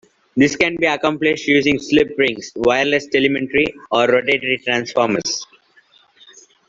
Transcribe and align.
This 0.35 0.55
can 0.55 0.77
be 0.77 0.87
accomplished 0.87 1.47
using 1.47 1.77
slip 1.77 2.17
rings, 2.17 2.51
wireless 2.55 3.05
telemetry, 3.05 3.67
or 3.91 4.07
rotary 4.07 4.59
transformers. 4.65 5.45